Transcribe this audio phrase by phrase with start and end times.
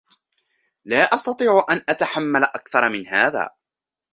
[0.85, 3.49] لا أستطيع أن أتحمل أكثر من هذا.